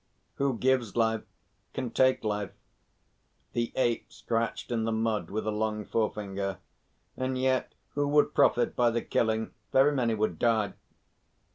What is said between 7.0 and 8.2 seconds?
"And yet, who